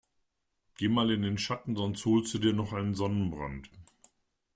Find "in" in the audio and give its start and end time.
1.11-1.21